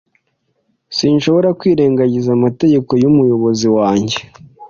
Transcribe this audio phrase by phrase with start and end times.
[0.97, 4.17] Sinshobora kwirengagiza amategeko y'umuyobozi wanjye.